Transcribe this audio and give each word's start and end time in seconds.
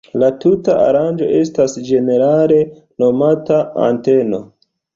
La 0.21 0.27
tuta 0.43 0.77
aranĝo 0.85 1.27
estas 1.41 1.77
ĝenerale 1.91 2.59
nomata 3.05 3.63
anteno. 3.87 4.45